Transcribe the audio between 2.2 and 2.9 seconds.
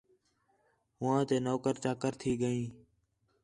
تھی ڳئین